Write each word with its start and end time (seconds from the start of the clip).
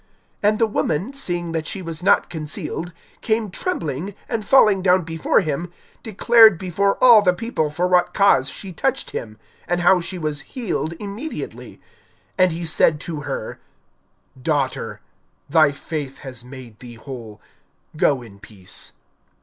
(47)And 0.43 0.57
the 0.57 0.65
woman, 0.65 1.13
seeing 1.13 1.51
that 1.51 1.67
she 1.67 1.83
was 1.83 2.01
not 2.01 2.27
concealed, 2.27 2.91
came 3.21 3.51
trembling, 3.51 4.15
and 4.27 4.43
falling 4.43 4.81
down 4.81 5.03
before 5.03 5.41
him, 5.41 5.71
declared 6.01 6.57
before 6.57 6.95
all 7.03 7.21
the 7.21 7.35
people 7.35 7.69
for 7.69 7.85
what 7.85 8.11
cause 8.11 8.49
she 8.49 8.73
touched 8.73 9.11
him, 9.11 9.37
and 9.67 9.81
how 9.81 10.01
she 10.01 10.17
was 10.17 10.41
healed 10.41 10.93
immediately. 10.99 11.79
(48)And 12.39 12.49
he 12.49 12.65
said 12.65 12.99
to 13.01 13.21
her: 13.21 13.59
Daughter, 14.41 15.01
thy 15.47 15.71
faith 15.71 16.17
has 16.25 16.43
made 16.43 16.79
thee 16.79 16.95
whole; 16.95 17.39
go 17.95 18.23
in 18.23 18.39
peace. 18.39 18.93